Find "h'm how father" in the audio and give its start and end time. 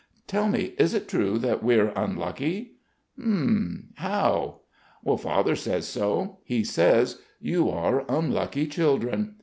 3.19-5.55